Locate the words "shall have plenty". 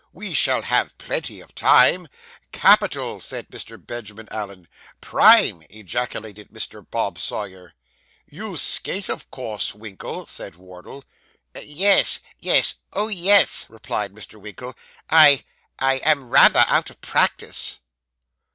0.33-1.41